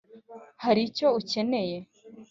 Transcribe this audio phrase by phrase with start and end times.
[0.63, 1.77] hari icyo ukeneye?